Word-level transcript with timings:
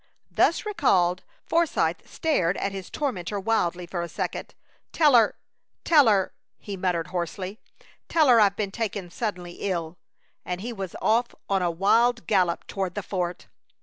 Thus 0.31 0.65
recalled, 0.65 1.23
Forsythe 1.45 2.07
stared 2.07 2.57
at 2.57 2.71
his 2.71 2.89
tormentor 2.89 3.39
wildly 3.39 3.85
for 3.85 4.01
a 4.01 4.09
second. 4.09 4.55
"Tell 4.91 5.13
her 5.13 5.37
tell 5.83 6.07
her" 6.07 6.33
he 6.57 6.75
muttered, 6.75 7.09
hoarsely 7.09 7.59
"tell 8.09 8.27
her 8.27 8.39
I've 8.39 8.55
been 8.55 8.71
taken 8.71 9.11
suddenly 9.11 9.57
ill." 9.59 9.99
And 10.43 10.61
he 10.61 10.73
was 10.73 10.95
off 11.03 11.35
on 11.47 11.61
a 11.61 11.69
wild 11.69 12.25
gallop 12.25 12.65
toward 12.65 12.95
the 12.95 13.03
fort. 13.03 13.45